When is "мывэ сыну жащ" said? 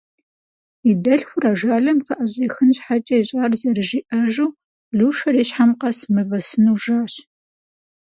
6.13-7.13